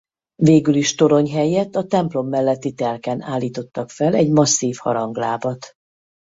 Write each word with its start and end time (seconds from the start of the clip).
Végül 0.43 0.75
is 0.75 0.95
torony 0.95 1.29
helyett 1.31 1.75
a 1.75 1.85
templom 1.85 2.27
melletti 2.27 2.73
telken 2.73 3.21
állítottak 3.21 3.89
fel 3.89 4.13
egy 4.15 4.31
masszív 4.31 4.75
haranglábat. 4.79 5.71